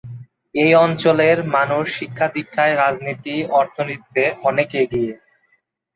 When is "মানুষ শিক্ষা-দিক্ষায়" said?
1.55-2.73